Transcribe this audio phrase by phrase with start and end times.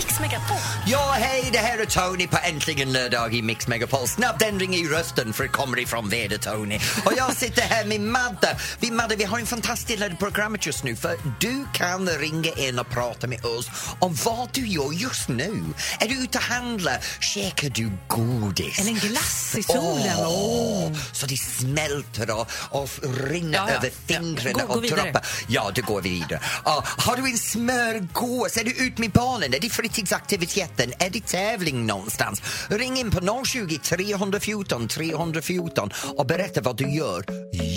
[0.00, 0.56] Mix Megapol.
[0.86, 4.08] Ja, hej, det här är Tony på Äntligen lördag i Mix Megapol.
[4.08, 6.80] Snabb ändring i rösten för det kommer ifrån väder-Tony.
[7.04, 8.56] Och jag sitter här med Madde.
[8.78, 12.78] Vi, Madde, vi har en fantastisk led programmet just nu för du kan ringa in
[12.78, 13.66] och prata med oss
[13.98, 15.64] om vad du gör just nu.
[15.98, 16.98] Är du ute och handlar?
[17.20, 18.78] Käkar du godis?
[18.78, 20.16] Eller en glass i solen.
[20.18, 22.88] Åh, Så det smälter och, och
[23.28, 23.74] rinner Ja, ja.
[23.76, 25.26] över fingrarna Ja, gå- och droppar.
[25.48, 26.40] Ja, det går vidare.
[26.64, 28.56] Ja, har du en smörgås?
[28.56, 29.54] Är du ut med barnen?
[29.54, 30.92] Är det fritidsaktiviteten?
[30.98, 32.42] Är det tävling någonstans?
[32.68, 37.24] Ring in på 020 314 314 och berätta vad du gör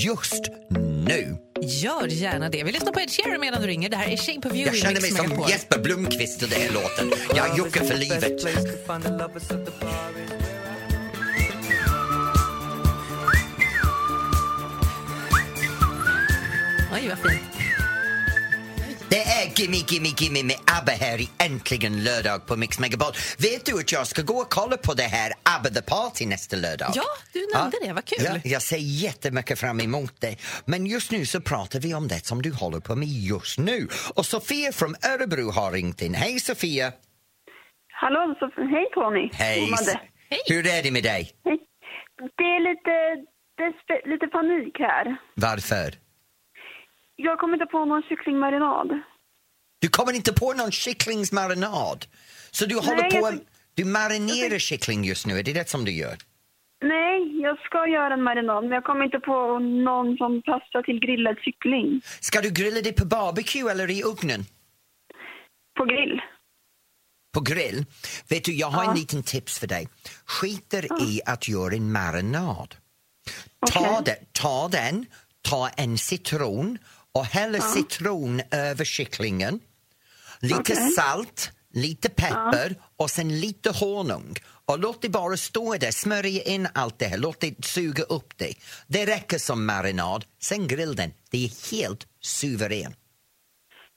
[0.03, 0.44] just
[1.08, 1.38] nu.
[1.62, 2.63] Gör gärna det.
[2.63, 3.89] Vi lyssnar på Ed Sheeran medan du ringer.
[3.89, 5.49] Det här är Shame på View Jag känner mig som Megapol.
[5.49, 7.11] Jesper Blomqvist i den här låten.
[7.36, 8.45] Jag juckar för livet.
[16.94, 17.53] Oj, vad fint.
[19.56, 23.14] Det är Gimme Gimme Gimme med ABBA här i Äntligen lördag på Mix Megapol.
[23.40, 26.56] Vet du att jag ska gå och kolla på det här ABBA The Party nästa
[26.56, 26.92] lördag?
[26.95, 27.94] Ja, du nämnde det.
[27.94, 28.18] Vad kul.
[28.26, 30.36] Ja, jag ser jättemycket fram emot det.
[30.66, 33.88] Men just nu så pratar vi om det som du håller på med just nu.
[34.16, 36.14] Och Sofia från Örebro har ringt in.
[36.14, 36.92] Hej Sofia!
[37.94, 39.30] Hallå, så, hej Tony.
[39.34, 39.72] Hej!
[40.30, 40.42] Hej.
[40.48, 41.32] Hur är det med dig?
[41.45, 41.60] Hej.
[42.38, 42.94] Det är lite,
[43.62, 45.06] despe- lite panik här.
[45.36, 45.94] Varför?
[47.16, 48.90] Jag kommer inte på någon kycklingmarinad.
[49.84, 52.06] Du kommer inte på någon kycklingsmarinad?
[52.52, 53.17] Så du håller på...
[53.17, 53.39] jag-
[53.73, 56.17] Du marinerar kyckling just nu, är det det som du gör?
[56.86, 61.00] Nej, jag ska göra en marinad, men jag kommer inte på någon som passar till
[61.00, 62.02] grillad kyckling.
[62.20, 64.45] Ska du grilla det på barbecue eller i ugnen?
[65.78, 66.22] På grill.
[67.34, 67.86] På grill?
[68.30, 68.95] Vet du, jag har en Ja.
[68.95, 69.88] liten tips för dig.
[70.26, 72.76] Skiter i att göra en marinad.
[73.71, 74.02] Ta, Okej.
[74.05, 75.05] den, ta den,
[75.42, 76.77] ta en citron
[77.15, 79.60] och häll citron över kycklingen.
[80.43, 80.76] Lite Okej.
[80.76, 84.33] salt, lite peppar och sen lite honung.
[84.65, 88.37] Och låt det bara stå där, smörja in allt det här, låt det suga upp
[88.37, 88.53] det.
[88.87, 91.11] Det räcker som marinad, sen grill den.
[91.32, 92.93] Det är helt suverän.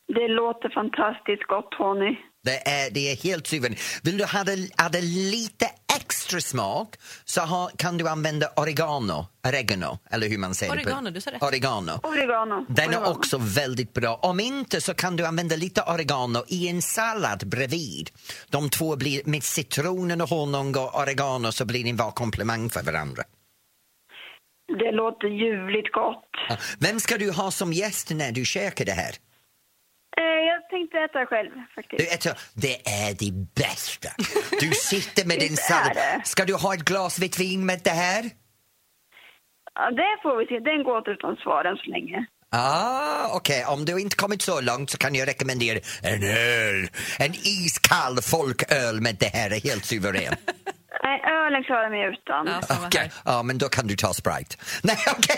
[0.08, 2.16] Det låter fantastiskt gott, Tony.
[2.46, 3.78] Det är, det är helt suveränt.
[4.02, 9.26] Vill du ha det, ha det lite extra smak så ha, kan du använda oregano,
[9.48, 10.82] oregano, eller hur man säger det.
[10.82, 11.42] på- Oregano, du sa rätt.
[11.42, 12.00] Oregano.
[12.02, 12.66] Oregano.
[12.68, 13.06] Den är Oregano.
[13.16, 14.14] också väldigt bra.
[14.22, 18.10] Om inte så kan du använda lite oregano i en sallad bredvid.
[18.50, 22.70] De två blir, med citronen och honung och oregano så blir det en bra komplimang
[22.70, 23.22] för varandra.
[24.78, 26.24] Det låter ljuvligt gott.
[26.78, 29.14] Vem ska du ha som gäst när du käkar det här?
[30.20, 31.98] Eh, jag tänkte äta själv, faktiskt.
[31.98, 34.08] Du, äter, det är det bästa.
[34.60, 35.96] Du sitter med din sallad.
[36.24, 38.24] Ska du ha ett glas vitt vin med det här?
[39.74, 40.58] Ja, det får vi se.
[40.58, 42.26] Den går åt utan svar än så länge.
[42.50, 43.64] Ah, okej.
[43.64, 46.88] Om du inte kommit så långt så kan jag rekommendera en öl.
[47.18, 50.34] En iskall folköl med det här är helt suverän.
[51.02, 52.46] Nej, ölen klarar mig utan.
[52.46, 53.12] Ja, Okej, här.
[53.24, 54.56] ja, men då kan du ta Sprite.
[54.82, 55.36] Nej, okej.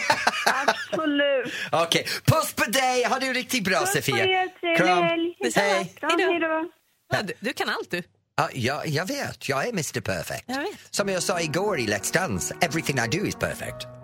[0.66, 1.52] Absolut.
[1.72, 3.04] Okej, puss på dig!
[3.04, 4.24] Ha det riktigt bra, Puss på Sofia.
[4.24, 5.34] er, trevlig helg.
[5.56, 5.94] Hej.
[6.00, 6.30] Kram, Hej då.
[6.32, 6.64] hej då.
[7.12, 8.02] Ja, du, du kan allt du.
[8.36, 10.44] Ja, jag, jag vet, jag är Mr Perfect.
[10.46, 10.70] Jag vet.
[10.90, 13.86] Som jag sa igår i Let's Dance, everything I do is perfect.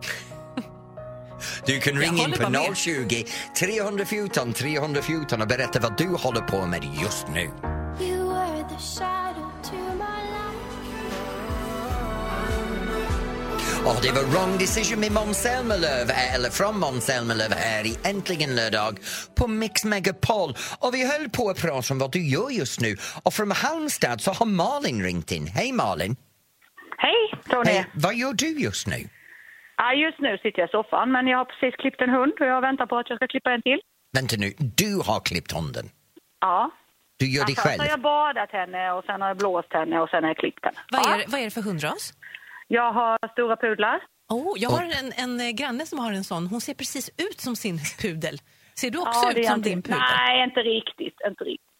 [1.66, 2.76] Du kan ringa in håller bara på med.
[2.76, 3.24] 020
[3.58, 7.40] 314 314 och berätta vad du håller på med just nu.
[8.00, 10.13] You were the shadow to my
[13.86, 18.54] Och det var Wrong Decision med Måns Zelmerlöw, eller från Måns Zelmerlöw här i Äntligen
[18.56, 18.98] lördag
[19.38, 20.50] på Mix Megapol.
[20.78, 22.96] Och vi höll på att prata om vad du gör just nu.
[23.24, 25.46] Och från Halmstad så har Malin ringt in.
[25.46, 26.16] Hej Malin!
[26.98, 27.70] Hej Tony!
[27.70, 29.08] Hej, vad gör du just nu?
[29.76, 32.46] Ja, just nu sitter jag i soffan men jag har precis klippt en hund och
[32.46, 33.80] jag väntar på att jag ska klippa en till.
[34.12, 35.86] Vänta nu, du har klippt hunden.
[36.40, 36.70] Ja.
[37.16, 37.80] Du gör det Först själv?
[37.80, 40.64] har jag badat henne och sen har jag blåst henne och sen har jag klippt
[40.64, 40.78] henne.
[40.92, 41.14] Vad Ja.
[41.14, 42.12] är, vad är det för hundras?
[42.78, 43.98] Jag har stora pudlar.
[44.32, 46.46] Oh, jag har en, en eh, granne som har en sån.
[46.46, 48.36] Hon ser precis ut som sin pudel.
[48.80, 49.98] Ser du också Ja, ut som inte- din pudel?
[50.18, 51.18] Nej, inte riktigt.
[51.30, 51.70] Inte riktigt.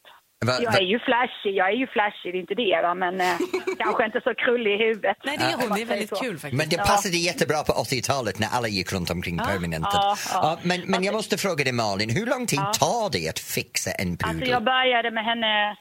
[0.47, 2.95] Va, Jag är ju flashig, jag är ju flashig, det är inte det va?
[2.95, 3.37] men eh,
[3.79, 5.17] kanske inte så krullig i huvudet.
[5.25, 5.69] Nej, det är hon.
[5.77, 6.59] Det är väldigt kul faktiskt.
[6.61, 9.91] men det passade jättebra på 80-talet när alla gick runt omkring permanentet.
[9.93, 10.59] ja, ja.
[10.63, 14.11] men, men jag måste fråga dig Malin, hur lång tid tar det att fixa en
[14.17, 14.29] pudel?
[14.31, 15.77] Alltså jag började med henne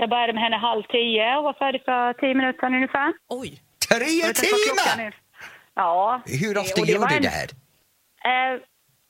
[0.00, 3.12] jag började med henne halv tio och var färdig för tio minuter sedan ungefär.
[3.28, 3.50] Oj!
[3.88, 5.14] Tre timmar!
[5.74, 6.20] Ja.
[6.26, 7.48] Hur ofta det gör du en- det här?
[8.30, 8.60] Eh,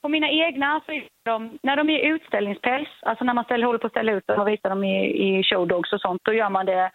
[0.02, 0.92] på mina egna, så
[1.24, 4.40] de, när de är utställningspäls, alltså när man ställer, håller på att ställa ut dem
[4.40, 4.98] och visar dem i,
[5.38, 6.90] i showdogs och sånt, då gör man det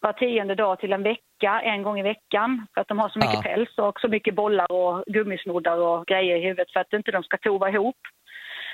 [0.00, 2.66] var tionde dag till en vecka, en gång i veckan.
[2.74, 3.42] För att de har så mycket Ja.
[3.42, 7.22] päls och så mycket bollar och gummisnoddar och grejer i huvudet för att inte de
[7.22, 7.96] ska tova ihop.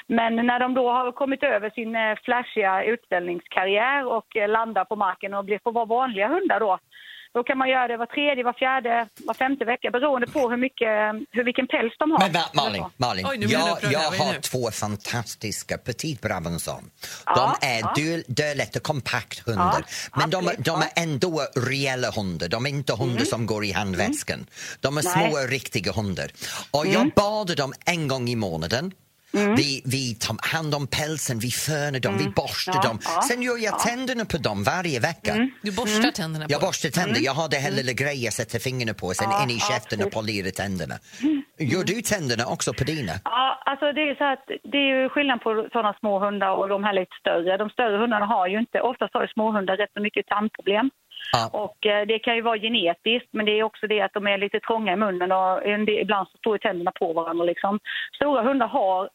[0.07, 4.97] Men när de då har kommit över sin eh, flashiga utställningskarriär och eh, landar på
[4.97, 6.79] marken och blir, får vara vanliga hundar då,
[7.35, 10.57] då kan man göra det var tredje, var fjärde, var femte vecka beroende på hur,
[10.57, 10.89] mycket,
[11.31, 12.19] hur vilken päls de har.
[12.19, 16.91] Men va, Malin, Malin Oj, jag, jag har två fantastiska Petit Brabançon.
[17.27, 17.93] Ja, De är ja.
[17.97, 19.85] dö- dölätta kompakt hundar.
[20.13, 21.03] Ja, men de, absolut, de är ja.
[21.03, 22.49] ändå reella hundar.
[22.49, 24.47] De är inte hundar som går i handväskan.
[24.81, 25.13] De är Nej.
[25.31, 26.31] små, riktiga hundar.
[26.71, 28.93] Och jag badar dem en gång i månaden.
[29.33, 32.99] Vi, vi tar hand om pälsen, vi fönar dem, vi borstar Ja, dem.
[33.05, 35.33] ja, Sen gör jag tänderna på dem varje vecka.
[35.63, 37.25] Du borstar tänderna på Jag borstar tänder, Mm.
[37.29, 40.11] jag har det här lilla grejen jag sätter fingrarna på, sen in i käften och
[40.19, 40.95] polerar tänderna.
[41.73, 43.13] Gör du tänderna också på dina?
[43.25, 46.69] Ja, alltså det är så att det är ju skillnad på sådana små hundar och
[46.69, 47.57] de här lite större.
[47.57, 50.91] De större hundarna har ju inte, oftast har ju småhundar rätt så mycket tandproblem.
[51.33, 51.43] Ja.
[51.65, 54.39] Och eh, det kan ju vara genetiskt, men det är också det att de är
[54.39, 57.79] lite trånga i munnen och del, ibland så står tänderna på varandra liksom.
[58.17, 59.09] Stora hundar har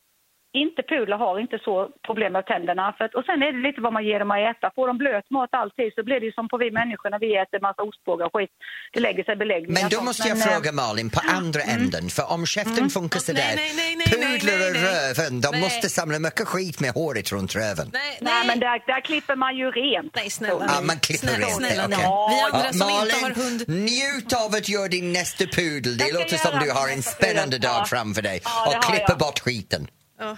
[0.63, 1.75] inte pudlar har inte så
[2.07, 2.86] problem med tänderna.
[2.98, 4.72] För att, och sen är det lite vad man ger dem att äta.
[4.75, 7.30] Får de blöt mat alltid så blir det ju som på vi människor när vi
[7.44, 8.50] äter massa ostbågar och skit.
[8.94, 9.81] Det lägger sig beläggningar.
[9.81, 13.19] Men då måste jag Men, eh, fråga Malin, på andra änden, för om käften funkar
[13.19, 15.62] Nej, sådär, nej, nej, nej, nej, pudlar och röven, de Nej.
[15.62, 17.88] måste samla mycket skit med håret runt röven.
[17.94, 20.16] Nej, Nej, men där, där klipper man ju rent.
[20.16, 20.66] Nej, snälla.
[20.69, 21.98] Ja, man klipper snälla, rent, snälla, okej.
[21.98, 22.08] nej.
[22.31, 23.60] Vi andra Ja, som inte Malin, har hund...
[23.90, 25.98] njut av att göra din nästa pudel.
[25.98, 27.86] Det låter som du har en spännande dag Ja.
[27.86, 28.42] framför dig.
[28.44, 28.74] Ja, och
[29.10, 29.18] jag.
[29.19, 29.88] bort skiten.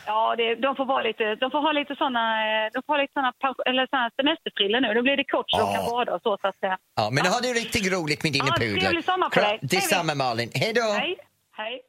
[0.05, 3.01] Ja, det, de får vara lite, de får ha lite såna, eh, de får ha
[3.01, 3.31] lite såna,
[3.69, 4.89] eller såna semesterfrillor nu.
[4.97, 5.89] Då blir det kort så de kan Ja.
[5.91, 6.37] bada och så.
[6.41, 6.77] så att, säga.
[6.95, 8.81] Ja, men ha det riktigt roligt med dina Ja, pudlar.
[8.81, 9.59] trevlig sommar på dig.
[9.61, 10.51] Detsamma Malin.
[10.53, 10.81] Hej då!
[10.81, 11.15] Hej,
[11.57, 11.81] hej.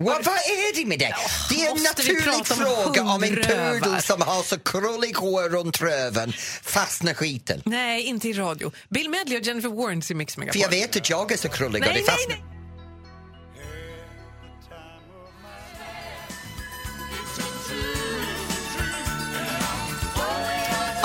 [0.00, 1.14] Vad, vad är det med det?
[1.50, 5.48] Det är en måste naturlig om fråga om en pudel som har så krullig hår
[5.48, 6.32] runt röven
[6.62, 7.62] fastnar skiten.
[7.64, 8.70] Nej, inte i radio.
[8.88, 10.60] Bill Medley och Jennifer Warnes i Mix För Megapol.
[10.62, 12.57] jag vet att jag är så krullig och Nej, det nej, nej.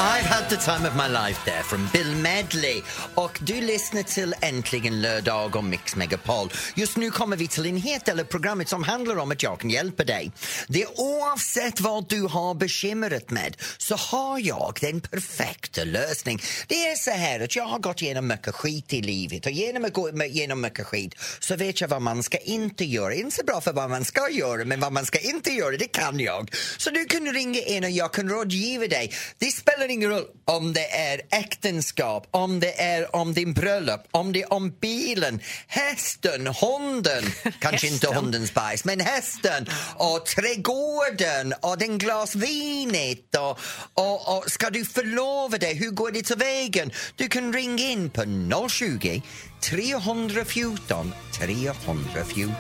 [0.04, 2.82] I've had the time of my life there from Bill Medley.
[3.16, 6.52] Och du lyssnar till Äntligen lördag om Mix Megapol.
[6.76, 9.60] Just nu kommer vi till en helt del av programmet som handlar om att jag
[9.60, 10.32] kan hjälpa dig.
[10.68, 16.42] Det oavsett vad du har bekymret med så har jag den perfekta lösningen.
[16.68, 19.86] Det är så här att jag har gått igenom mycket skit i livet och genom
[19.86, 23.14] att gå igenom mycket skit så vet jag vad man ska inte göra.
[23.14, 25.88] Inte så bra för vad man ska göra men vad man ska inte göra det
[25.88, 26.56] kan jag.
[26.78, 29.14] Så du kan ringa in och jag kan rådgiva dig.
[29.38, 34.34] Det spelar ingen roll om det är äktenskap, om det är om din bröllop, om
[34.34, 37.24] det är om bilen, hästen, hunden,
[37.60, 38.24] kanske inte Hästen.
[38.24, 43.60] hundens bajs, men hästen och trädgården och den glas vinet och,
[43.94, 46.92] och, och ska du förlova dig, hur går det till vägen?
[47.16, 48.24] Du kan ringa in på
[48.70, 49.22] 020
[49.62, 52.54] 314 314.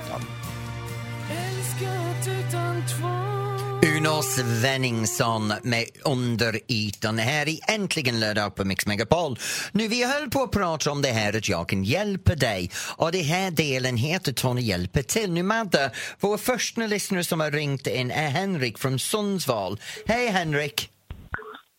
[3.84, 9.36] Uno Svenningsson med Under ytan här i Äntligen lördag på Mix Megapol.
[9.72, 13.12] Nu vi höll på att prata om det här att jag kan hjälpa dig och
[13.12, 15.32] det här delen heter Tony hjälper till.
[15.32, 19.78] Nu Madde, vår första lyssnare som har ringt in är Henrik från Sundsvall.
[20.08, 20.90] Hej Henrik!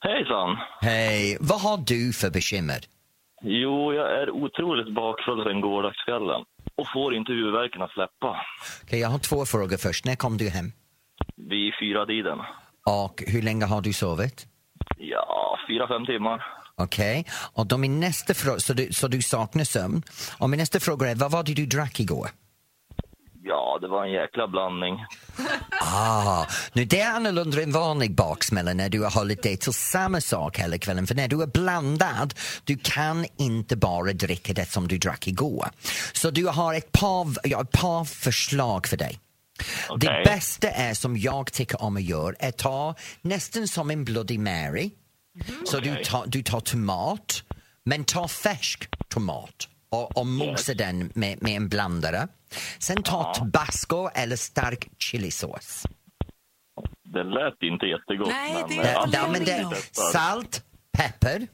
[0.00, 0.56] Hejsan!
[0.80, 1.36] Hej!
[1.40, 2.80] Vad har du för bekymmer?
[3.42, 6.40] Jo, jag är otroligt bakfull sen gårdagskvällen
[6.76, 8.36] och får inte huvudvärken att släppa.
[8.82, 10.04] Okej, jag har två frågor först.
[10.04, 10.72] När kom du hem?
[11.36, 12.38] Vid fyra tiden.
[12.86, 14.46] Och hur länge har du sovit?
[14.98, 16.44] Ja, fyra, fem timmar.
[16.76, 20.02] Okej, och då min nästa fråga, så du, så du saknar sömn.
[20.38, 22.28] Och min nästa fråga är, vad var det du drack igår?
[23.42, 25.04] Ja, det var en jäkla blandning.
[25.86, 30.20] Ah, nu det är annorlunda än vanlig baksmälla när du har hållit dig till samma
[30.20, 31.06] sak hela kvällen.
[31.06, 35.68] För när du är blandad, du kan inte bara dricka det som du drack igår.
[36.12, 39.18] Så du har ett par, ja, ett par förslag för dig.
[39.88, 40.24] Det Okej.
[40.24, 44.90] bästa är som jag tycker om att göra är ta nästan som en Bloody Mary.
[45.66, 46.04] Så du, Okej.
[46.04, 47.42] tar, du tar tomat,
[47.84, 52.28] men ta färsk tomat och, och mosa den med, med en blandare.
[52.78, 55.82] Sen ta tabasco eller stark chilisås.
[57.04, 58.28] Det lät inte jättegott.
[58.28, 59.66] Nej, men, det- eh, Ja, men det,
[60.12, 60.64] salt,
[60.98, 61.46] peppar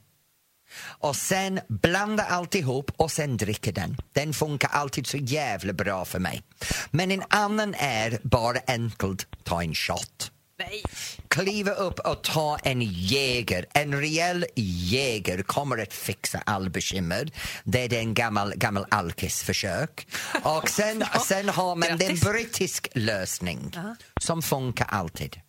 [0.79, 3.97] och sen blanda alltihop och sen dricka den.
[4.13, 6.43] Den funkar alltid så jävla bra för mig.
[6.91, 10.31] Men en annan är bara enkelt ta en shot.
[10.59, 10.83] Nej.
[11.29, 13.67] kliva upp och ta en jäger.
[13.75, 17.31] En rejäl jäger kommer att fixa all bekymmer.
[17.65, 20.07] Det är en gammal, gammal alkisförsök.
[20.43, 23.73] Och sen, sen har man den brittisk lösning
[24.21, 25.41] som funkar alltid.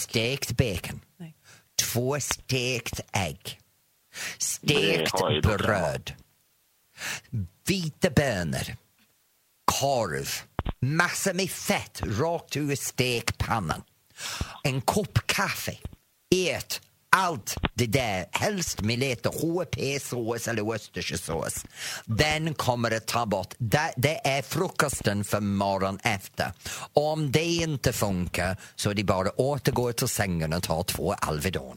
[0.00, 1.00] Stekt bacon.
[1.82, 3.58] Två stekt ägg.
[4.38, 6.12] Stekt bröd.
[7.66, 8.76] Vita bönor.
[9.80, 10.28] Korv.
[10.80, 13.82] Massor med fett rakt ur stekpannan.
[14.62, 15.78] En kopp kaffe.
[16.34, 21.64] Ät allt det där, helst med lite HP-sås eller Worcestershiresås.
[22.04, 23.54] Den kommer att ta bort.
[23.58, 26.52] Det, det är frukosten för morgon efter.
[26.92, 31.12] Om det inte funkar så är det bara att återgå till sängen och ta två
[31.12, 31.76] Alvedon.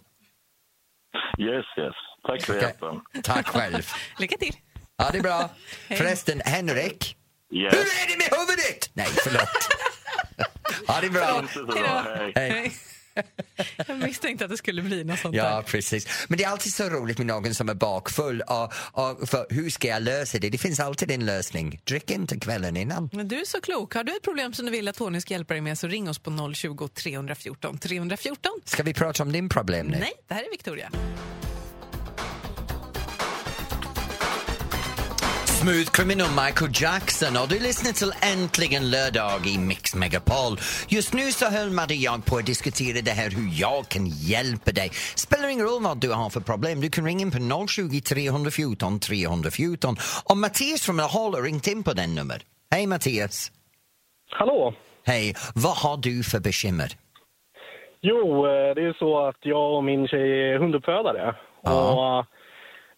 [1.41, 1.95] Yes, yes.
[2.27, 3.01] Tack för hjälpen.
[3.24, 3.88] Tack själv.
[4.19, 4.55] Lycka till.
[4.98, 5.50] Ja, det är bra.
[5.88, 7.17] Förresten, Henrik.
[7.53, 7.74] Yes.
[7.74, 8.89] Hur är det med huvudet?
[8.93, 9.50] Nej, förlåt.
[10.88, 11.39] Ja, det är bra.
[11.39, 12.03] Inte så bra.
[12.15, 12.31] Hej.
[12.36, 12.74] Hej.
[13.88, 15.62] Jag misstänkte att det skulle bli något sånt Ja, där.
[15.62, 16.08] precis.
[16.27, 18.41] Men det är alltid så roligt med någon som är bakfull.
[18.41, 20.50] Och, och för hur ska jag lösa det?
[20.50, 21.82] Det finns alltid en lösning.
[21.84, 23.10] Drick inte kvällen innan.
[23.13, 23.94] Men du är så klok.
[23.96, 26.10] Har du ett problem som du vill att Tony ska hjälpa dig med så ring
[26.10, 28.51] oss på 020 314 314.
[28.65, 29.98] Ska vi prata om din problem nu?
[30.00, 30.91] Nej, det här är Victoria.
[35.62, 40.53] Smooth Criminal Michael Jackson och du lyssnar till Äntligen lördag i Mix Megapol.
[40.96, 44.06] Just nu så höll Madde och jag på att diskutera det här hur jag kan
[44.32, 44.89] hjälpa dig.
[45.25, 46.82] Spelar ingen roll vad du har för problem.
[46.82, 49.96] Du kan ringa in på 020 314 314.
[50.30, 52.39] Och Mattias från Laholm har ringt in på den nummer.
[52.72, 53.51] Hej Mattias!
[54.39, 54.74] Hallå!
[55.06, 56.89] Hej, vad har du för bekymmer?
[58.01, 61.36] Jo, eh, det är så att jag och min tjej är hunduppfödare.
[61.63, 61.72] Ja.
[61.91, 62.25] Och eh,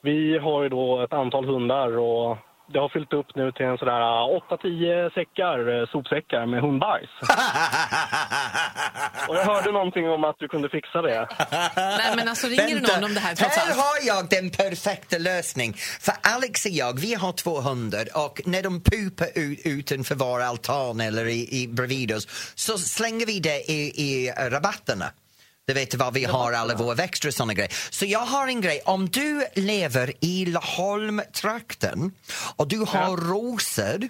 [0.02, 2.38] vi har ju då ett antal hundar och
[2.74, 7.10] det har fyllt upp nu till en sådär 8-10 säckar, eh, sopsäckar med hundbajs.
[9.28, 11.28] och jag hörde någonting om att du kunde fixa det.
[11.76, 13.80] Nej, men alltså ringer Vänta, någon om det här trots Här allt?
[13.80, 15.74] har jag den perfekta lösning.
[16.06, 20.42] För Alex och jag, vi har två hundar och när de pupar ut, utanför vår
[20.42, 25.06] altan eller i, i, bredvid oss så slänger vi det i, i rabatterna.
[25.68, 27.74] Du vet var vi har alla våra växter och såna grejer.
[27.90, 32.12] Så jag har en grej, om du lever i Laholm-trakten
[32.56, 34.10] och du har rosor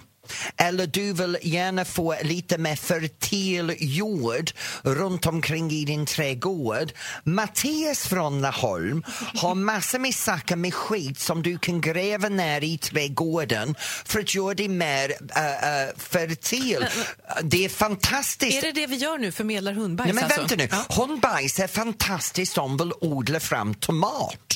[0.56, 4.50] eller du vill gärna få lite mer fertil jord
[4.82, 6.92] runt omkring i din trädgård.
[7.24, 9.02] Mattias från Laholm
[9.34, 14.34] har massor med saker med skit som du kan gräva ner i trädgården för att
[14.34, 16.86] göra det mer äh, äh, fertil.
[17.42, 18.64] Det är fantastiskt.
[18.64, 20.06] Är det det vi gör nu, förmedlar hundbajs?
[20.06, 20.56] Nej, men alltså?
[20.56, 21.02] vänta nu.
[21.02, 24.53] Hundbajs är fantastiskt om vill odla fram tomat.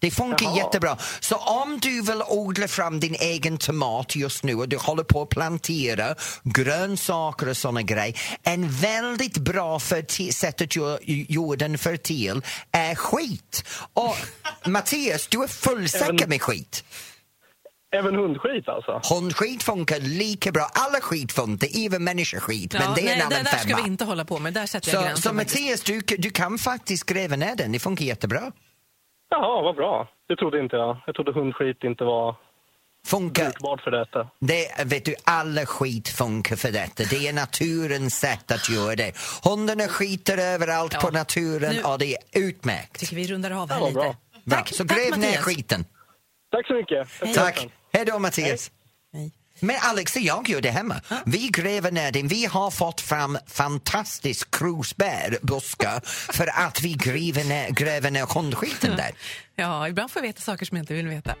[0.00, 0.56] Det funkar Jaha.
[0.56, 0.96] jättebra.
[1.20, 5.22] Så om du vill odla fram din egen tomat just nu och du håller på
[5.22, 6.14] att plantera
[6.44, 8.20] grönsaker och såna grejer.
[8.42, 12.42] En väldigt bra sätt att göra jorden fertil
[12.72, 13.64] är skit.
[13.94, 14.16] Och
[14.70, 16.84] Mattias, du är fullsäker med skit.
[17.96, 19.14] Även hundskit alltså?
[19.14, 20.70] Hundskit funkar lika bra.
[20.74, 22.74] Alla skit funkar, även människoskit.
[22.74, 23.82] Ja, men det är nej, en det annan där ska femma.
[23.82, 24.52] vi inte hålla på med.
[24.54, 25.22] Där sätter jag Så, gränsen.
[25.30, 25.32] så.
[25.36, 27.72] Mattias, du, du kan faktiskt gräva ner den.
[27.72, 28.52] Det funkar jättebra.
[29.30, 30.08] Jaha, vad bra.
[30.28, 30.96] Det trodde inte jag.
[31.06, 32.36] Jag trodde hundskit inte var
[33.06, 33.44] Funkar.
[33.44, 34.28] brukbart för detta.
[34.40, 37.04] Det, vet du, alla skit funkar för detta.
[37.10, 39.12] Det är naturens sätt att göra det.
[39.44, 41.00] Hundarna skiter överallt Ja.
[41.00, 42.98] på naturen Nu- och det är utmärkt.
[43.00, 43.94] tycker vi rundar av här Ja, lite.
[43.94, 44.14] bra.
[44.44, 44.58] Bra.
[44.58, 45.44] Tack, Så tack, gräv ner Mattias.
[45.44, 45.84] skiten.
[46.50, 47.08] Tack så mycket.
[47.34, 47.68] Tack.
[47.92, 48.70] Hej då Mattias.
[49.12, 49.32] Nej.
[49.60, 51.00] Men Alex och jag gör det hemma.
[51.26, 52.28] Vi gräver ner den.
[52.28, 56.00] Vi har fått fram fantastisk krusbärbuskar
[56.32, 59.10] för att vi gräver ner, gräver ner hundskiten där.
[59.56, 61.34] Ja, ibland får jag veta saker som jag inte vill veta.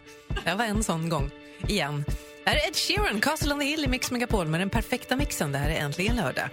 [0.44, 1.30] Det var en sån gång.
[1.68, 2.04] Igen.
[2.44, 5.16] Det här är Ed Sheeran, Castle on the Hill i Mix Megapol med den perfekta
[5.16, 5.52] mixen.
[5.52, 6.48] Det här är äntligen lördag.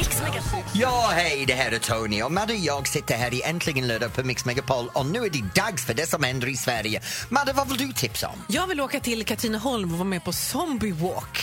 [0.00, 0.60] Mix Megapol.
[0.72, 4.14] Ja, hej, det här är Tony och Madde och jag sitter här i Äntligen lördag
[4.14, 7.00] på Mix Megapol och nu är det dags för det som händer i Sverige.
[7.28, 8.38] Madde, vad vill du tipsa om?
[8.48, 11.38] Jag vill åka till Katrineholm och vara med på Zombie Walk.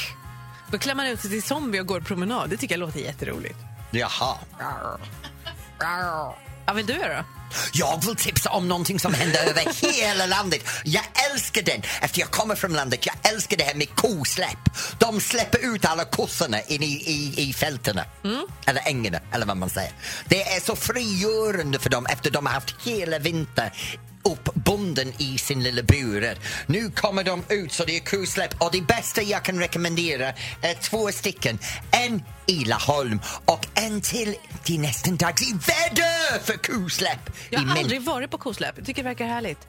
[0.71, 2.49] Då klär man ut sig till zombie och går promenad.
[2.49, 3.59] Det tycker jag låter jätteroligt.
[3.91, 4.37] Jaha.
[6.67, 7.25] Vad vill du göra?
[7.73, 10.61] Jag vill tipsa om någonting som händer över hela landet.
[10.83, 13.05] Jag älskar den, efter jag kommer från landet.
[13.05, 14.59] Jag älskar det här med kosläpp.
[14.99, 18.05] De släpper ut alla kossorna in i, i, i fälterna.
[18.65, 19.91] Eller ängarna, eller vad man säger.
[20.25, 23.69] Det är så frigörande för dem efter de har haft hela vintern
[24.27, 26.37] uppbunden i sin lilla burar.
[26.65, 30.73] Nu kommer de ut så det är kosläpp och det bästa jag kan rekommendera är
[30.73, 31.59] två stycken.
[31.91, 34.35] En i Laholm och en till.
[34.65, 37.29] Det är nästan dags i Väddö för kosläpp.
[37.49, 38.73] Jag har aldrig varit på kosläpp.
[38.77, 39.67] Jag tycker det verkar härligt.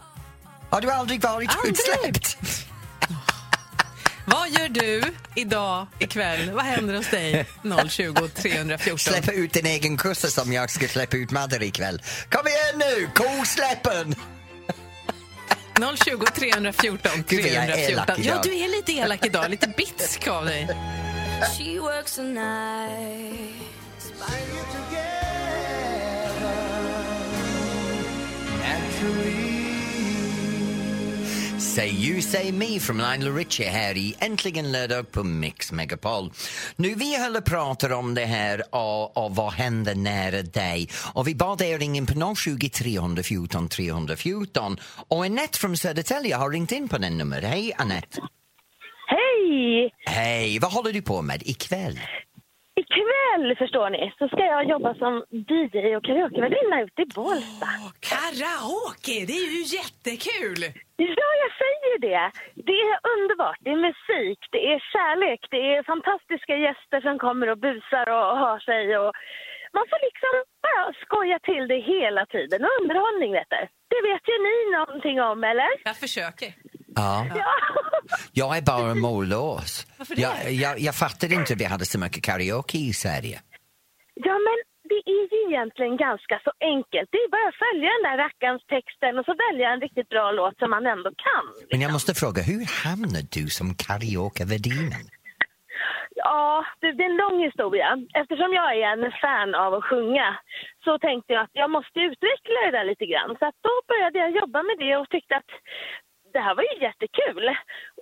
[0.70, 1.72] Har du aldrig varit Aldrig.
[1.72, 2.38] utsläppt?
[4.26, 5.02] Vad gör du
[5.34, 6.50] idag, ikväll?
[6.50, 7.46] Vad händer hos dig?
[7.88, 8.98] 020 314.
[8.98, 12.02] Släppa ut din egen kossa som jag ska släppa ut Madde ikväll.
[12.30, 14.14] Kom igen nu, kosläppen!
[15.96, 17.92] 020 314 Gud, vad jag är 314.
[17.92, 18.36] elak idag.
[18.36, 19.50] Ja, du är lite elak idag.
[19.50, 20.68] Lite bitsk av dig.
[21.58, 23.68] She works the night.
[31.58, 36.32] Say you, say me från Lionel Richie här i Äntligen lördag på Mix Megapol.
[36.76, 41.28] Nu vi höll och pratade om det här och, och vad händer nära dig och
[41.28, 44.76] vi bad er ringa in på 020 314 314
[45.08, 47.44] och Annette från Södertälje har ringt in på den numret.
[47.44, 48.20] Hej Annette!
[49.06, 49.90] Hej!
[50.06, 52.00] Hej, vad håller du på med ikväll?
[52.82, 57.68] Ikväll, förstår ni, så ska jag jobba som DJ och karaokevärdinna ute i Bålsta.
[58.10, 60.60] Karaoke, det är ju jättekul!
[60.96, 62.24] Ja, jag säger det.
[62.68, 63.58] Det är underbart.
[63.64, 68.36] Det är musik, det är kärlek, det är fantastiska gäster som kommer och busar och
[68.44, 68.84] har sig.
[68.98, 69.12] Och
[69.76, 70.34] man får liksom
[70.66, 72.58] bara skoja till det hela tiden.
[72.64, 73.62] Och underhållning, vet du.
[73.92, 75.70] Det vet ju ni någonting om, eller?
[75.84, 76.48] Jag försöker.
[76.98, 77.26] Ja.
[77.42, 77.54] Ja.
[78.32, 79.86] Jag är bara mållös.
[80.24, 83.36] Jag, jag, jag fattade inte att vi hade så mycket karaoke i Sverige.
[84.14, 84.56] Ja, men
[84.90, 87.08] det är ju egentligen ganska så enkelt.
[87.12, 90.26] Det är bara att följa den där rackarns texten och så välja en riktigt bra
[90.32, 91.44] låt som man ändå kan.
[91.70, 95.04] Men jag måste fråga, hur hamnade du som karaokevärdinnan?
[96.14, 97.88] Ja, det, det är en lång historia.
[98.20, 100.28] Eftersom jag är en fan av att sjunga
[100.84, 103.30] så tänkte jag att jag måste utveckla det där lite grann.
[103.38, 105.52] Så att då började jag jobba med det och tyckte att
[106.32, 107.44] det här var ju jättekul.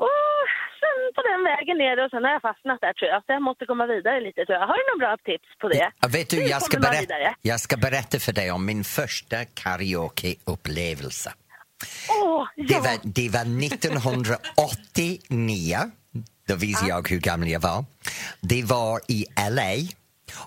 [0.05, 0.19] Och
[0.81, 3.21] sen på den vägen ner och sen har jag fastnat där tror jag.
[3.25, 4.67] Så jag måste komma vidare lite tror jag.
[4.71, 5.91] Har du några bra tips på det?
[6.01, 11.33] Ja, vet du, jag ska, berätta, jag ska berätta för dig om min första karaokeupplevelse.
[12.57, 12.81] Det ja!
[12.81, 15.77] var, det var 1989.
[16.49, 17.85] Då visade jag hur gammal jag var.
[18.41, 19.75] Det var i LA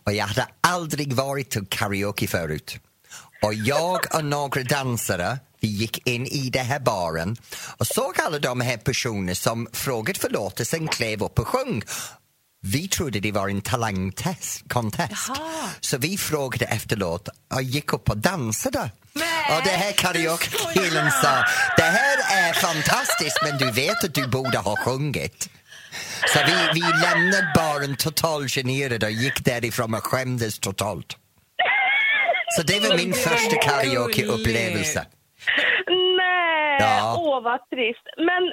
[0.04, 2.80] och jag hade aldrig varit till karaoke förut.
[3.42, 7.38] Och jag och några dansare vi gick in i den här baren
[7.78, 11.84] och såg alla de här personerna som frågade förlåtelse, sen klev upp och sjöng.
[12.62, 15.32] Vi trodde det var en talangtest, contest.
[15.80, 18.92] Så vi frågade efter låt och gick upp och dansade.
[19.50, 21.43] och det här karaoke-killen sa,
[21.78, 22.17] det här
[22.50, 25.50] är fantastiskt men du vet att du borde ha sjungit.
[26.34, 31.15] Så vi, vi lämnade baren totalt generade och gick därifrån och skämdes totalt.
[32.58, 35.06] Så det var min första karaoke-upplevelse.
[36.80, 37.15] Ja.
[37.20, 38.06] åh vad trist.
[38.30, 38.44] Men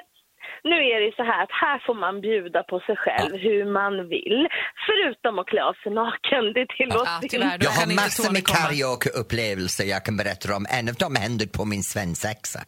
[0.71, 4.09] nu är det så här att här får man bjuda på sig själv hur man
[4.09, 4.41] vill.
[4.87, 7.37] Förutom att klä av sig naken, det tillåts inte.
[7.67, 10.67] Jag har massor med karaoke-upplevelser jag kan berätta om.
[10.79, 12.61] En av dem hände på min svensexa.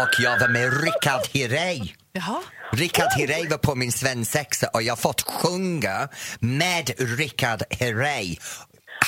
[0.00, 1.80] Och jag var med Rickard Herrey.
[2.72, 6.08] Rickard Herrey var på min svensexa och jag fått sjunga
[6.40, 8.36] med Rickard Herrey.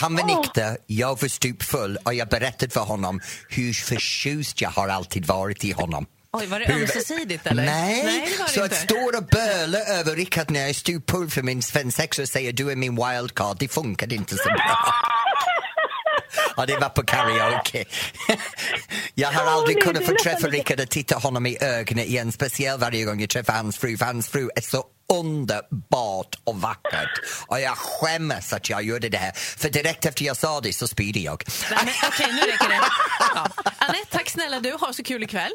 [0.00, 4.88] Han var nykter, jag var stupfull och jag berättade för honom hur förtjust jag har
[4.88, 6.06] alltid varit i honom.
[6.32, 7.64] Oj, var det ömsesidigt eller?
[7.64, 11.62] Nej, Nej så att stå och böla över Rickard när jag är stupfull för min
[11.62, 14.94] svensexa och säga du är min wildcard, det funkade inte så bra.
[16.56, 17.84] Ja, det var på karaoke.
[19.14, 23.04] Jag har aldrig kunnat få träffa Rickard och titta honom i ögonen igen, speciellt varje
[23.04, 27.20] gång jag träffar hans fru, för hans fru är så underbart och vackert.
[27.46, 30.88] Och jag skämmes att jag gjorde det här, för direkt efter jag sa det så
[30.88, 31.42] spydde jag.
[31.70, 32.80] Nej, men, Okej, nu räcker det.
[33.34, 33.46] Ja.
[33.78, 34.72] Anette, tack snälla du.
[34.72, 35.52] Ha så kul ikväll.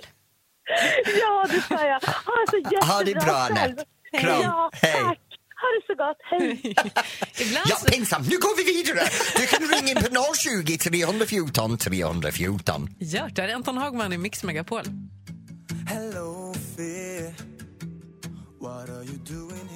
[1.21, 1.99] Ja, det sa jag.
[2.01, 3.35] Ha det så jättebra Ha det bra.
[3.37, 3.85] Anette.
[4.19, 4.41] Kram.
[4.41, 5.17] Ja, Hej.
[5.61, 6.17] Ha det så gott.
[6.23, 6.75] Hej.
[7.69, 8.29] Ja, pinsamt.
[8.29, 9.07] Nu går vi vidare.
[9.35, 10.33] Du kan ringa in på
[10.65, 12.89] 020 314 314.
[12.99, 14.83] Gört, där är Anton Hagman i Mix Megapol.
[15.87, 17.33] Hello, fear.
[18.61, 19.70] What are you doing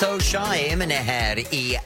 [0.00, 1.76] so shy, men är här i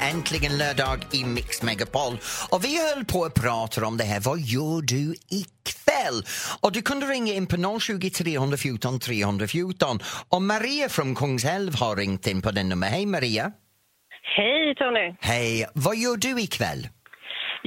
[0.00, 2.12] Äntligen lördag i Mix Megapol.
[2.50, 6.22] Och vi höll på att prata om det här, vad gör du ikväll?
[6.60, 9.98] Och du kunde ringa in på 020 314 314.
[10.28, 12.86] Och Maria från Kungälv har ringt in på den nummer.
[12.86, 13.52] Hej Maria!
[14.36, 15.16] Hej Tony!
[15.20, 16.88] Hej, vad gör du ikväll?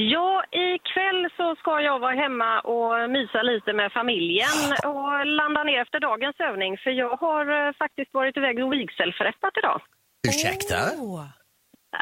[0.01, 4.59] Ja, ikväll så ska jag vara hemma och mysa lite med familjen
[4.93, 9.53] och landa ner efter dagens övning för jag har eh, faktiskt varit iväg och vigselförrättat
[9.61, 9.81] idag.
[10.27, 10.79] Ursäkta?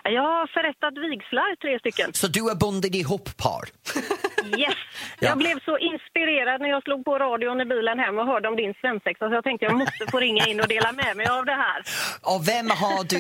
[0.04, 2.14] Jag har förrättat vigslar, tre stycken.
[2.14, 3.64] Så du har bundit ihop par?
[4.58, 4.76] Yes!
[5.20, 5.28] Ja.
[5.30, 8.56] Jag blev så inspirerad när jag slog på radion i bilen hem och hörde om
[8.56, 11.46] din svensexa så jag tänkte jag måste få ringa in och dela med mig av
[11.46, 11.80] det här.
[12.34, 13.20] Och vem har du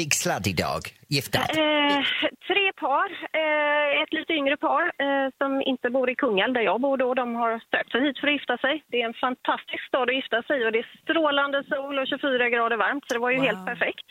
[0.00, 0.82] vigslad idag?
[1.08, 1.50] Giftat?
[1.58, 2.00] Eh,
[2.48, 3.08] tre par.
[3.42, 7.14] Eh, ett lite yngre par eh, som inte bor i Kungälv där jag bor då.
[7.14, 8.84] De har sökt sig hit för att gifta sig.
[8.90, 12.06] Det är en fantastisk stad att gifta sig i och det är strålande sol och
[12.06, 14.06] 24 grader varmt så det var ju helt perfekt.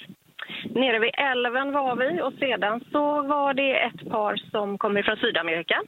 [0.76, 5.17] Nere vid älven var vi och sedan så var det ett par som kommer från
[5.17, 5.82] Sydamerika.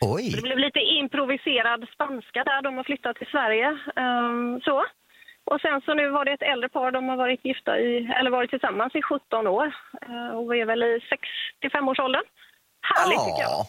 [0.00, 0.32] Oj!
[0.36, 2.62] Det blev lite improviserad spanska där.
[2.62, 3.68] De har flyttat till Sverige.
[3.96, 4.84] ehm, så.
[5.50, 6.90] Och sen så nu var det ett äldre par.
[6.90, 9.66] De har varit gifta i, eller varit tillsammans i 17 år.
[10.08, 10.92] Eh, och är väl i
[11.62, 12.24] 65-årsåldern.
[12.94, 13.50] Härligt tycker jag.
[13.50, 13.66] Ja,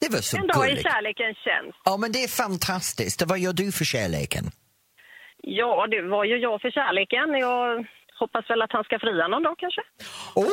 [0.00, 0.82] det var så En dag i gulligt.
[0.90, 1.78] kärlekens tjänst.
[1.84, 3.22] Ja, men det är fantastiskt.
[3.26, 4.44] Vad gör du för kärleken?
[5.42, 7.28] Ja, det var ju jag för kärleken.
[7.46, 7.86] Jag
[8.20, 9.80] hoppas väl att han ska fria någon dag kanske.
[10.34, 10.44] Oh,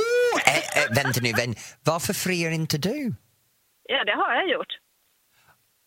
[0.53, 1.53] äh, äh, vänta nu, vän.
[1.85, 2.97] varför friar inte du?
[3.93, 4.73] Ja, det har jag gjort.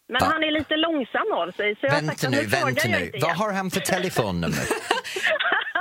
[0.08, 0.26] Men Ja.
[0.32, 1.74] han är lite långsam av sig.
[1.80, 3.06] Så jag Vänta att nu, vänta jag nu.
[3.06, 4.64] inte Vad har han för telefonnummer?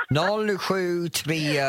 [0.57, 1.59] 073...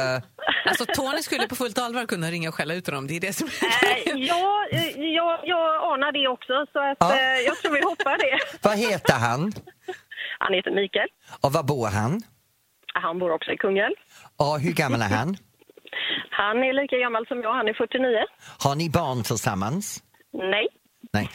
[0.66, 3.06] Alltså Tony skulle på fullt allvar kunna ringa och skälla ut honom.
[3.06, 7.14] Det är det som Eh, ja, eh, jag, jag anar det också, så att, Ja.
[7.14, 8.38] eh, jag tror vi hoppar det.
[8.68, 9.52] Vad heter han?
[10.38, 11.08] Han heter Mikael.
[11.40, 12.22] Och var bor han?
[12.94, 13.94] Han bor också i Kungälv.
[14.36, 15.36] Och hur gammal är han?
[16.30, 18.18] Han är lika gammal som jag, han är 49.
[18.58, 20.02] Har ni barn tillsammans?
[20.32, 20.66] Nej.
[21.12, 21.28] Nej.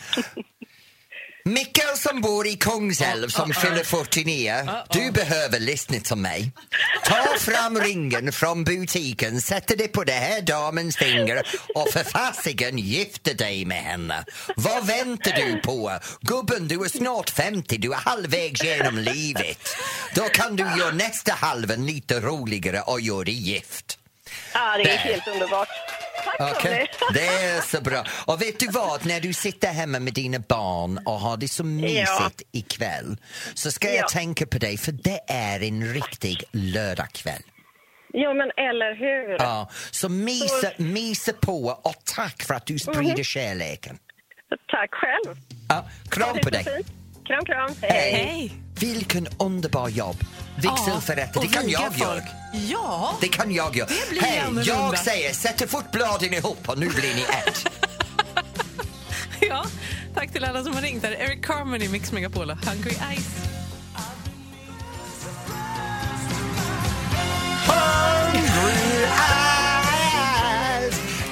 [1.45, 6.51] Mikael som bor i Kungsälv som fyller 49, du behöver lyssna till mig.
[7.03, 11.43] Ta fram ringen från butiken, sätter det på det här damens finger
[11.75, 14.25] och för fasiken gifter dig med henne.
[14.55, 15.99] Vad väntar du på?
[16.21, 19.69] Gubben, du är snart 50, du är halvvägs genom livet.
[20.15, 23.97] Då kan du göra nästa halven lite roligare och göra dig gift.
[24.53, 25.67] Ja, det är helt underbart.
[26.37, 26.85] Tack Tony.
[27.13, 28.03] det är så bra.
[28.25, 31.63] Och vet du vad, när du sitter hemma med dina barn och har det så
[31.63, 33.17] mysigt ikväll
[33.53, 34.07] så ska jag Ja.
[34.07, 37.41] tänka på dig för det är en riktig lördagkväll.
[38.13, 39.35] Ja, men eller hur?
[39.39, 43.23] Ja, så mysa, mysa på och tack för att du sprider Mhm.
[43.23, 43.97] kärleken.
[44.71, 45.37] Tack själv.
[45.69, 46.63] Ja, kram på dig.
[46.63, 46.87] fint.
[47.29, 47.75] Kram, kram.
[47.81, 48.53] Hej.
[48.79, 50.17] Vilken underbar jobb.
[50.55, 52.21] Vigselförrättare, det kan jag göra.
[52.69, 53.87] Ja, Det kan jag göra.
[53.87, 54.63] Det blir Hej, annorlunda.
[54.73, 57.65] jag säger sätter fotbladen ihop och nu blir ni ett.
[59.39, 59.65] ja.
[60.15, 61.03] Tack till alla som har ringt.
[61.03, 63.27] Här är Eric Carmen i Mix Megapol och Hungry Eyes.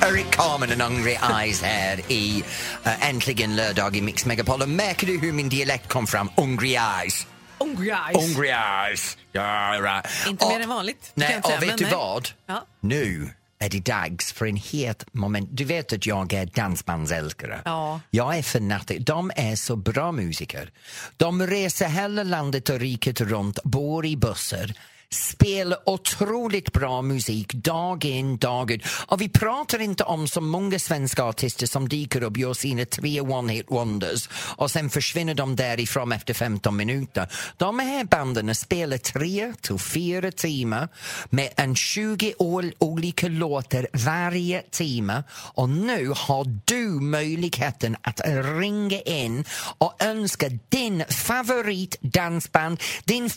[0.08, 2.44] Eric Carmen and Hungry Eyes här i
[2.86, 4.62] uh, Äntligen lördag i Mix Megapol.
[4.62, 6.30] Och Märker du hur min dialekt kom fram?
[6.36, 7.28] Hungry eyes.
[7.60, 8.16] Hungry Eyes.
[8.36, 9.18] Hungry eyes.
[9.32, 9.42] Ja,
[9.82, 10.28] right.
[10.28, 11.12] Inte Och- mer än vanligt.
[11.14, 11.94] Nej, och vet du nej.
[11.94, 12.30] vad?
[12.46, 12.66] Ja.
[12.80, 15.50] Nu är det dags för en het moment.
[15.52, 17.62] Du vet att jag är dansbandsälskare.
[17.66, 18.02] Ja.
[18.10, 19.00] Jag är fanatik.
[19.06, 20.72] De är så bra musiker.
[21.18, 24.74] De reser hela landet och riket runt, bor i bussar
[25.14, 28.86] spelar otroligt bra musik dag in, dag ut.
[29.08, 33.22] Och vi pratar inte om så många svenska artister som dyker upp, gör sina tre
[33.22, 37.28] one-hit wonders och sen försvinner de därifrån efter 15 minuter.
[37.58, 40.88] De här banden spelar tre till fyra timmar
[41.30, 42.34] med en 20
[42.80, 48.22] olika låtar varje timme och nu har du möjligheten att
[48.60, 49.46] ringa in
[49.78, 53.30] och önska din favoritdansband, din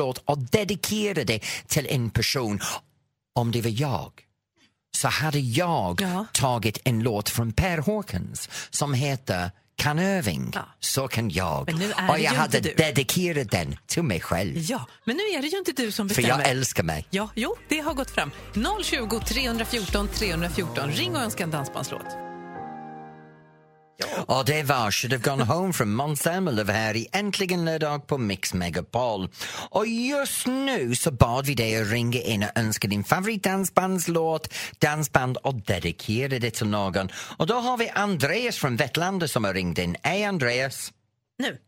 [0.00, 2.60] favoritdansbandslåt och dedikera det till en person.
[3.34, 4.12] Om det var jag
[4.96, 10.52] så hade jag tagit en låt från Per Håkans som heter Kanöving.
[10.80, 11.70] Så kan jag.
[12.10, 14.56] Och jag hade dedikerat den till mig själv.
[14.56, 16.42] Ja, men nu är det ju inte du som För bestämmer.
[16.44, 17.06] jag älskar mig.
[17.10, 18.30] Ja, jo, det har gått fram.
[18.84, 20.90] 020 314 314.
[20.90, 22.29] Ring och önska en dansbandslåt.
[24.26, 28.18] Och det var Should have gone home from Måns Zelmerlöw här i Äntligen lördag på
[28.18, 29.28] Mix Megapol.
[29.70, 35.36] Och just nu så bad vi dig att ringa in och önska din favoritdansbandslåt, dansband
[35.36, 37.08] och dedikera det till någon.
[37.38, 39.96] Och då har vi Andreas från Vetlanda som har ringt in.
[40.02, 40.92] Hej Andreas!
[41.38, 41.58] Nu.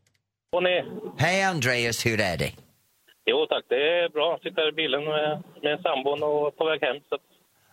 [0.53, 0.85] Och ni?
[1.19, 2.53] Hej Andreas, hur är det?
[3.25, 4.39] Jo tack, det är bra.
[4.43, 6.97] Sitter i bilen med, med sambon och på väg hem.
[7.09, 7.19] Så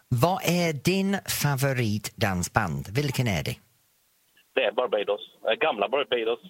[0.09, 2.87] Vad är din favoritdansband?
[2.89, 3.55] Vilken är det?
[4.59, 5.21] Det är Barbados.
[5.47, 6.41] Eh, Gamla Barbados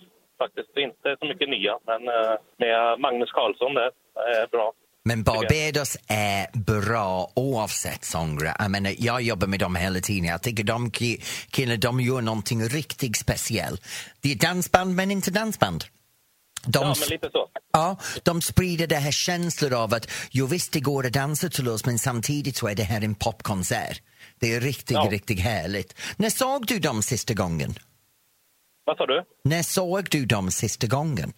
[0.41, 0.71] faktiskt.
[0.87, 3.91] Inte så mycket nya, men eh, med Magnus Carlsson där.
[4.43, 4.67] är bra.
[5.09, 8.55] Men Barbados är bra oavsett sångare.
[8.59, 10.25] Jag, menar, jag jobbar med dem hela tiden.
[10.25, 13.81] Jag tycker de ki- killar de gör någonting riktigt speciellt.
[14.21, 15.83] Det är dansband men inte dansband.
[16.65, 17.47] De, Ja, men lite så.
[17.73, 21.67] ja, de sprider det här känslan av att jo visst det går att dansa till
[21.69, 24.01] oss men samtidigt så är det här en popkonsert.
[24.39, 25.07] Det är riktigt, Ja.
[25.11, 25.95] riktigt härligt.
[26.17, 27.73] När såg du dem sista gången?
[28.89, 29.23] Vad sa du?
[29.43, 31.29] När såg du dem sista gången?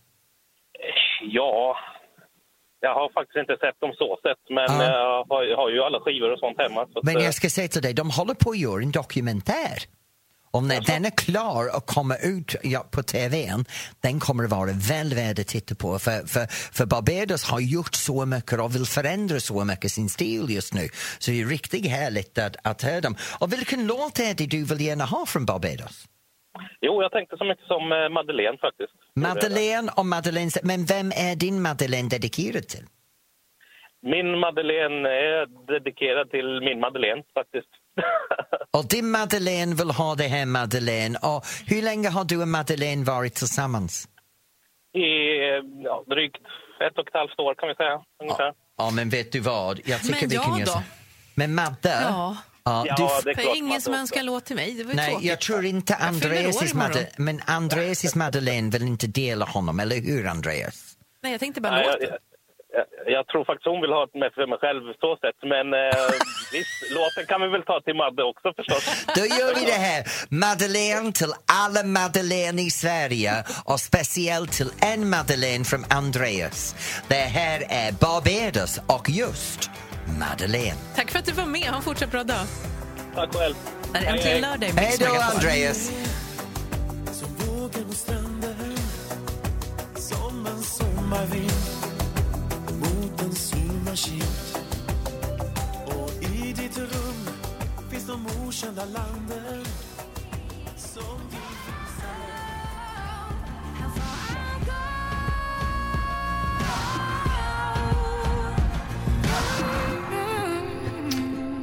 [1.24, 1.76] Ja,
[2.80, 4.84] jag har faktiskt inte sett dem så sett, men Ja.
[4.84, 6.88] jag, har, har ju alla skivor och sånt hemma.
[6.94, 8.92] Så att, Men eh, jag ska säga till dig, de håller på att göra en
[8.92, 9.78] dokumentär.
[10.52, 12.56] Och när den är klar och kommer ut
[12.92, 13.66] på TVn,
[14.02, 16.00] den kommer att vara väl värd att titta på.
[16.00, 16.46] För, för,
[16.78, 20.90] för Barbados har gjort så mycket och vill förändra så mycket sin stil just nu.
[21.20, 23.16] Så det är riktigt härligt att, att höra dem.
[23.40, 26.06] Och vilken låt är det du vill gärna ha från Barbados?
[26.82, 28.94] Jo, jag tänkte så mycket som eh, Madeleine faktiskt.
[29.16, 32.86] Madeleine och Madeleine, men vem är din Madeleine dedikerad till?
[34.02, 37.70] Min Madeleine är dedikerad till min Madeleine faktiskt.
[38.78, 41.18] Och din Madeleine vill ha det här Madeleine.
[41.22, 44.08] Och hur länge har du och Madeleine varit tillsammans?
[44.94, 45.00] I
[45.50, 46.38] eh, ja, drygt
[46.88, 48.02] ett och ett halvt år kan vi säga.
[48.24, 48.54] Ungefär.
[48.78, 49.80] Ja, men vet du vad?
[49.86, 50.72] Jag tycker Men vi kan jag göra då?
[50.72, 50.82] så.
[51.36, 52.02] Men Madde?
[52.04, 52.38] Ja.
[52.63, 54.74] Ja, Ja, du, det är För klart ingen som önskar låt till mig.
[54.74, 55.30] Det var nej, tråkigt.
[55.30, 56.74] jag tror inte Andreas.
[56.74, 60.95] Madde, men Andreas Madeleine vill inte dela honom, eller hur Andreas?
[61.24, 62.10] Nej, jag tänkte bara Nej, jag, låten.
[62.74, 65.39] jag, jag, jag tror faktiskt hon vill ha det med för mig själv så sett.
[65.54, 65.89] Men eh,
[66.52, 69.06] visst, låten kan vi väl ta till Madde också förstås.
[69.15, 70.04] Då gör vi det här.
[70.30, 73.34] Madeleine till alla Madeleine i Sverige
[73.65, 76.76] och speciellt till en Madeleine från Andreas.
[77.08, 79.69] Det här är Barbados och just
[80.20, 80.76] Madeleine.
[80.96, 81.68] Tack för att du var med.
[81.68, 82.46] Ha en fortsatt bra dag.
[83.16, 83.56] Tack själv.
[83.94, 85.06] Det är äntligen lördag i Hej då.
[85.36, 85.92] Andreas!
[87.12, 87.86] Som vågor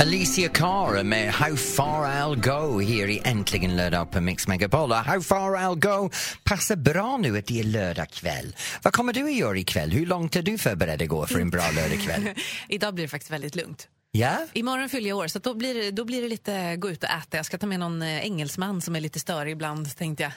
[0.09, 4.93] Alicia Cara med How far I'll go här i Äntligen lördag på Mix Megapol.
[4.93, 6.11] How far I'll go
[6.45, 8.57] passar bra nu att det är lördag kväll.
[8.83, 9.91] Vad kommer du att göra ikväll?
[9.91, 12.35] Hur långt är du förberedd att gå för en bra lördagkväll?
[12.69, 13.89] Idag blir det faktiskt väldigt lugnt.
[14.11, 14.47] Ja?
[14.53, 17.11] Imorgon fyller jag år, så då, blir det, då blir det lite gå ut och
[17.11, 17.37] äta.
[17.37, 20.33] Jag ska ta med någon eh, engelsman som är lite störig ibland, tänkte jag.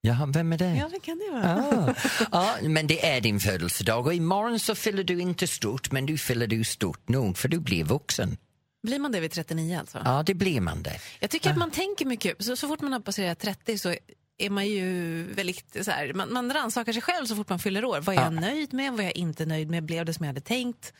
[0.00, 0.74] Ja, vem är det?
[0.74, 1.94] Ja, det kan det vara.
[2.32, 2.56] Ah.
[2.62, 6.18] Ja, men det är din födelsedag och imorgon så fyller du inte stort, men du
[6.18, 8.36] fyller du stort nog för du blir vuxen.
[8.82, 10.02] Blir man det vid 39 alltså?
[10.04, 11.00] Ja, det blir man det.
[11.20, 13.94] Jag tycker att man tänker mycket, så, så fort man har passerat 30 så
[14.38, 17.84] är man ju väldigt så här, man, man rannsakar sig själv så fort man fyller
[17.84, 18.00] år.
[18.00, 18.92] Vad är jag nöjd med?
[18.92, 19.84] Vad är jag inte nöjd med?
[19.84, 20.92] Blev det som jag hade tänkt?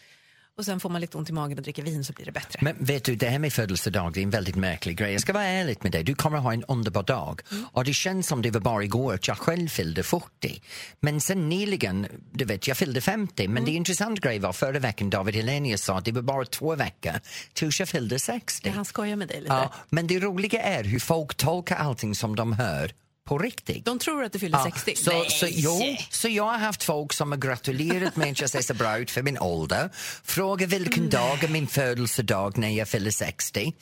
[0.59, 2.59] Och sen får man lite ont i magen och dricker vin så blir det bättre.
[2.62, 5.12] Men vet du, det här med födelsedag det är en väldigt märklig grej.
[5.12, 7.40] Jag ska vara ärlig med dig, du kommer ha en underbar dag.
[7.73, 10.62] Och det känns som det var bara igår att jag själv fyllde 40.
[11.01, 13.49] Men sen nyligen, du vet, jag fyllde 50.
[13.49, 16.44] Men det är intressant grej var förra veckan David Helenius sa att det var bara
[16.44, 17.21] två veckor
[17.53, 18.68] tills jag fyllde 60.
[18.68, 19.55] Ja, han skojar med dig lite.
[19.55, 22.92] Ja, men det roliga är hur folk tolkar allting som de hör
[23.29, 23.85] på riktigt.
[23.85, 24.97] De tror att du fyller Ja, 60.
[24.97, 25.31] Så, Nej.
[25.31, 28.75] så, jo, så jag har haft folk som har gratulerat mig att jag ser så
[28.75, 29.91] bra ut för min ålder.
[30.25, 33.73] Frågar vilken dag är min födelsedag när jag fyller 60.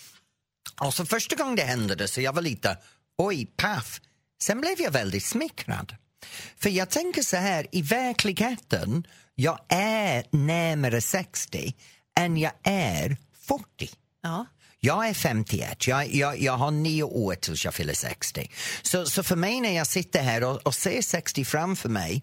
[0.81, 2.79] Och så första gången det hände så jag var lite,
[3.19, 4.01] oj, paff.
[4.43, 5.97] Sen blev jag väldigt smickrad.
[6.57, 11.75] För jag tänker så här, i verkligheten, jag är närmare 60
[12.19, 13.65] än jag är 40.
[14.23, 14.47] Ja.
[14.81, 18.51] Jag är 51, jag, jag, jag har nio år tills jag fyller 60.
[18.83, 22.23] Så, så för mig när jag sitter här och, och ser 60 framför mig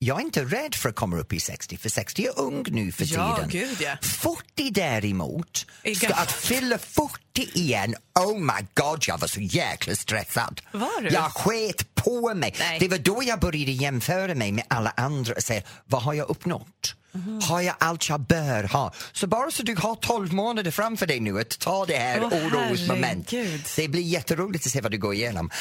[0.00, 2.92] jag är inte rädd för att komma upp i 60, för 60 är ung nu
[2.92, 3.50] för Ja, tiden.
[3.50, 3.96] gud, ja.
[4.02, 7.12] 40 däremot, Är ska att fylla 40
[7.54, 10.60] igen, oh my god, jag var så jäkla stressad.
[10.72, 11.08] Var du?
[11.08, 12.54] Jag sket på mig.
[12.58, 12.78] Nej.
[12.80, 16.30] Det var då jag började jämföra mig med alla andra och säga, vad har jag
[16.30, 16.94] uppnått?
[17.12, 17.40] Mhm.
[17.42, 18.92] Har jag allt jag bör ha?
[19.12, 22.46] Så bara så du har 12 månader framför dig nu att ta det här Åh,
[22.46, 23.30] orosmoment.
[23.76, 25.50] Det blir jätteroligt att se vad du går igenom.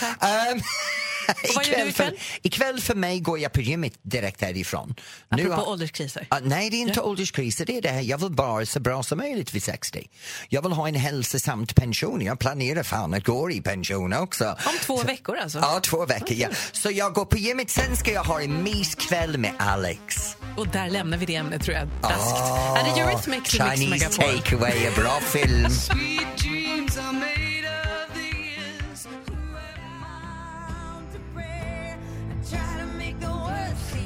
[1.43, 1.91] Du ikväll?
[1.93, 4.95] För, ikväll för mig går jag på gymmet direkt härifrån.
[5.29, 6.27] Apropå har- ålderskriser.
[6.29, 7.65] Ah, nej, det är inte ålderskriser.
[7.65, 8.01] Det är det här.
[8.01, 10.07] Jag vill bara så bra som möjligt vid 60.
[10.49, 12.21] Jag vill ha en hälsosamt pension.
[12.21, 14.45] Jag planerar fan att gå i pension också.
[14.65, 15.60] Om två veckor alltså?
[15.60, 16.38] Ja, två veckor.
[16.38, 16.49] Ja.
[16.71, 20.15] Så jag går på gymmet, sen ska jag ha en myskväll med Alex.
[20.58, 22.38] Och där lämnar vi det ämnet tror jag raskt.
[22.76, 24.39] Här är Eurythmics i Mix Chinese Megapol.
[24.39, 25.70] takeaway, en bra film.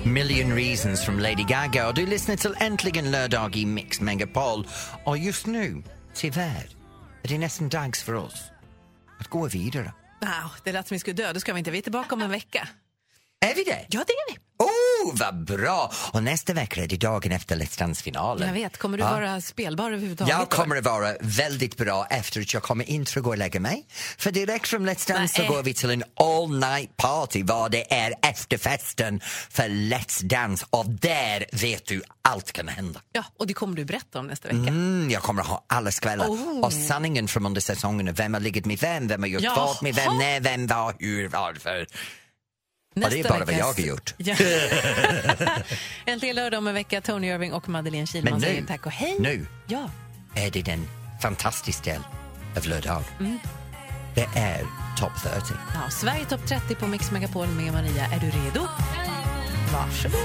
[0.04, 4.68] Million reasons from Lady Gaga och du lyssnar till Äntligen lördag i Mix Megapol.
[5.06, 5.84] Och just nu,
[6.14, 6.68] tyvärr,
[7.24, 8.44] är det nästan dags för oss
[9.20, 9.94] att gå vidare.
[10.22, 11.34] Wow, det lät som vi skulle dö.
[11.34, 11.72] Då ska vi inte.
[11.72, 12.68] Vi är tillbaka om en vecka.
[13.46, 13.86] Är vi det?
[13.90, 14.38] Ja, det är vi.
[14.64, 15.92] Oh, vad bra!
[16.14, 18.48] Och nästa vecka är det dagen efter Let's Dance-finalen.
[18.48, 19.12] Jag vet, kommer du Ja.
[19.12, 20.34] vara spelbar överhuvudtaget?
[20.40, 23.60] Jag kommer att vara väldigt bra efter att jag kommer inte att gå och lägga
[23.60, 23.86] mig.
[24.18, 25.50] För direkt från Let's Dance så Nej.
[25.52, 30.86] går vi till en all night party vad det är efterfesten för Let's Dance och
[30.90, 33.02] där vet du allt kan hända.
[33.12, 34.58] Ja, och det kommer du berätta om nästa vecka.
[34.60, 36.28] Mm, jag kommer att ha alla skvällar.
[36.28, 36.60] Oh.
[36.66, 38.12] Och sanningen från under säsongerna.
[38.12, 39.08] Vem har ligget med vem?
[39.08, 39.56] Vem har gjort Jaha.
[39.56, 40.18] vad med vem?
[40.18, 41.88] När, vem, var, hur, varför?
[42.96, 44.14] Och det är bara vad jag har gjort.
[44.18, 44.36] Ja.
[46.06, 47.02] Äntligen lördag om en vecka.
[47.02, 49.18] Tony Irving och Madeleine Kihlman nu, säger tack och hej.
[49.20, 49.90] nu Ja.
[50.36, 50.88] är det en
[51.22, 52.02] fantastisk del
[52.58, 53.04] av lördag.
[53.20, 53.40] Mm.
[54.16, 54.66] Det är
[55.00, 55.54] Top 30.
[55.74, 58.06] Ja, Sverige topp 30 på Mix Megapol med Maria.
[58.06, 58.68] Är du redo?
[59.74, 60.20] Varsågod.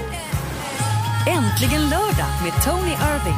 [1.27, 3.37] Äntligen lördag med Tony Irving.